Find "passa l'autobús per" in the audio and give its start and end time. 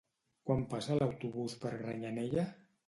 0.71-1.77